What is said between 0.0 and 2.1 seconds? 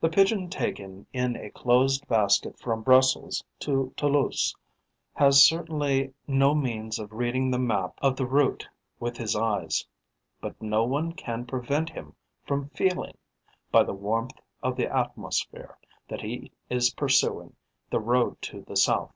The Pigeon taken in a closed